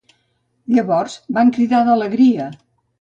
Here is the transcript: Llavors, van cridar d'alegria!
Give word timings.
Llavors, 0.77 1.19
van 1.37 1.53
cridar 1.59 1.83
d'alegria! 1.91 2.49